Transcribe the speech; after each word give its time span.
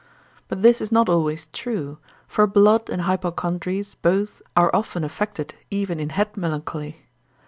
But 0.47 0.63
this 0.63 0.81
is 0.81 0.91
not 0.91 1.09
always 1.09 1.45
true, 1.53 1.99
for 2.27 2.47
blood 2.47 2.89
and 2.89 3.03
hypochondries 3.03 3.93
both 3.93 4.41
are 4.57 4.75
often 4.75 5.03
affected 5.03 5.53
even 5.69 5.99
in 5.99 6.09
head 6.09 6.35
melancholy. 6.35 7.05